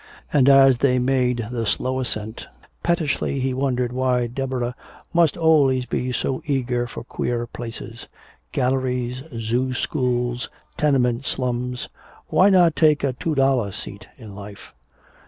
And 0.33 0.49
as 0.49 0.79
they 0.79 0.97
made 0.97 1.49
the 1.51 1.67
slow 1.67 1.99
ascent, 1.99 2.47
pettishly 2.81 3.39
he 3.39 3.53
wondered 3.53 3.93
why 3.93 4.25
Deborah 4.25 4.73
must 5.13 5.37
always 5.37 5.85
be 5.85 6.11
so 6.11 6.41
eager 6.43 6.87
for 6.87 7.03
queer 7.03 7.45
places. 7.45 8.07
Galleries, 8.51 9.21
zoo 9.37 9.75
schools, 9.75 10.49
tenement 10.75 11.23
slums 11.25 11.87
why 12.29 12.49
not 12.49 12.75
take 12.75 13.03
a 13.03 13.13
two 13.13 13.35
dollar 13.35 13.71
seat 13.71 14.07
in 14.17 14.33
life? 14.33 14.73